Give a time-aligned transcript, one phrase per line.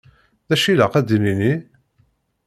[0.49, 1.53] Dacu i ilaq ad d-nini?